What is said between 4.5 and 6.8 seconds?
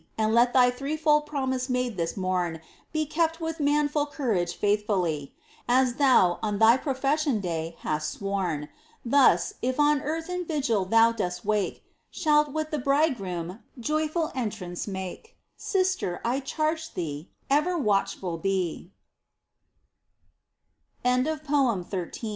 faithfully, As thou on thy